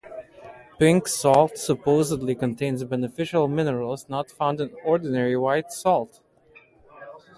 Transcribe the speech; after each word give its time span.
Pink 0.79 1.07
salt 1.07 1.59
supposedly 1.59 2.33
contains 2.33 2.83
beneficial 2.85 3.47
minerals 3.47 4.09
not 4.09 4.31
found 4.31 4.59
in 4.59 4.75
ordinary 4.83 5.37
white 5.37 5.71
salt. 5.71 6.21